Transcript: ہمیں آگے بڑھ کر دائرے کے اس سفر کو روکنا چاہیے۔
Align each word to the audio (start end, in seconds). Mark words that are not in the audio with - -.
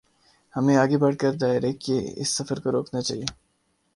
ہمیں 0.53 0.75
آگے 0.77 0.97
بڑھ 0.97 1.15
کر 1.15 1.31
دائرے 1.33 1.73
کے 1.73 1.97
اس 2.21 2.29
سفر 2.37 2.59
کو 2.59 2.71
روکنا 2.71 3.01
چاہیے۔ 3.01 3.25